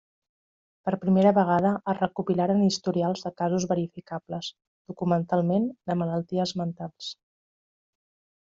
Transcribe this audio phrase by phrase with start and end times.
[0.87, 4.51] Per primera vegada es recopilaren historials de casos verificables,
[4.93, 7.13] documentalment, de malalties mentals.